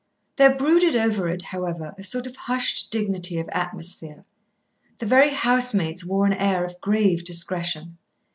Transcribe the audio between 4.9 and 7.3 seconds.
The very housemaids wore an air of grave